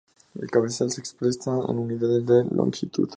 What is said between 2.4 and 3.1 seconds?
longitud.